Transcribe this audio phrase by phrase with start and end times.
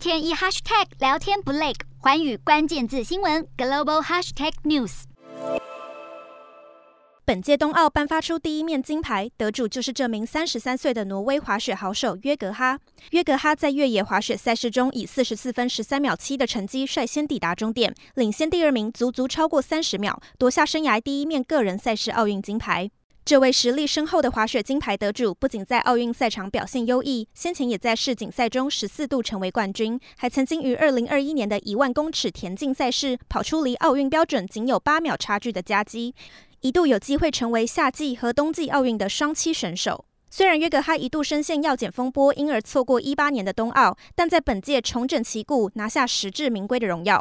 [0.00, 5.02] 天一 hashtag 聊天不累，寰宇关键字新闻 global hashtag news。
[7.26, 12.78] 本届冬奥颁发出第一面金牌，得主就是这名三十三岁的挪威滑雪好手约格哈。
[13.10, 22.90] 约格哈在越野滑雪赛事中以四十四分十三秒七的成绩率先抵达终点，领先第二名足足超过三十秒，夺下生涯第一面个人赛事奥运金牌。
[23.30, 36.12] 这位实力深厚的滑雪金牌得主，不仅在奥运赛场表现优异，先前也在世锦赛中十四度成为冠军，还曾经于二零二一年的一万公尺田径赛事跑出离奥运标准仅有八秒差距的佳绩。
[36.62, 40.04] 一度有机会成为夏季和冬季奥运的双栖选手。
[40.28, 47.18] 虽然约格哈一度深陷药检风波，因而错过一八年的冬奥，但在本届重整旗鼓，拿下实至名归的荣耀。